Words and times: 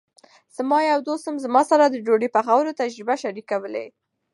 زما 0.57 0.77
یو 0.91 0.99
دوست 1.07 1.23
هم 1.29 1.37
زما 1.45 1.61
سره 1.71 1.83
د 1.87 1.95
ډوډۍ 2.05 2.29
پخولو 2.35 2.77
تجربې 2.81 3.15
شریکولې. 3.23 3.85